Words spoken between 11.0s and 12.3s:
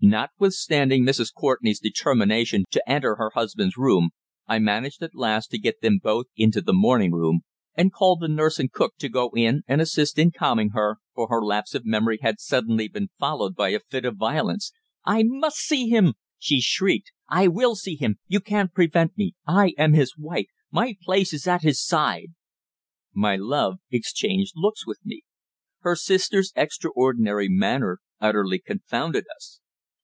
for her lapse of memory